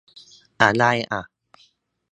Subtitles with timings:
[0.61, 1.21] อะไรอ่ะ